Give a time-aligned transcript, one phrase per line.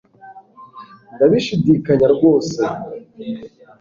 [1.13, 2.61] Ndabishidikanya rwose